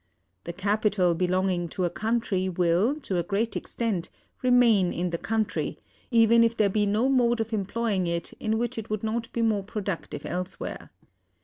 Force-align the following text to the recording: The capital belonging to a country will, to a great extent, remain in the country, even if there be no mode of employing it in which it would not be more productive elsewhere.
The 0.45 0.53
capital 0.53 1.13
belonging 1.13 1.69
to 1.69 1.85
a 1.85 1.91
country 1.91 2.49
will, 2.49 2.95
to 3.01 3.17
a 3.19 3.23
great 3.23 3.55
extent, 3.55 4.09
remain 4.41 4.91
in 4.91 5.11
the 5.11 5.19
country, 5.19 5.77
even 6.09 6.43
if 6.43 6.57
there 6.57 6.69
be 6.69 6.87
no 6.87 7.07
mode 7.07 7.39
of 7.39 7.53
employing 7.53 8.07
it 8.07 8.33
in 8.39 8.57
which 8.57 8.79
it 8.79 8.89
would 8.89 9.03
not 9.03 9.31
be 9.31 9.43
more 9.43 9.61
productive 9.63 10.25
elsewhere. 10.25 10.89